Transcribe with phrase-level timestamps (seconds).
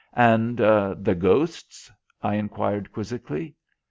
[0.15, 1.91] "And the ghosts?"
[2.23, 3.53] I enquired quizzically.